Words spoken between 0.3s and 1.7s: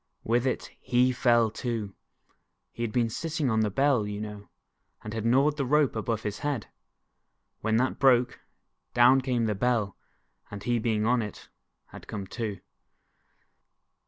it, he fell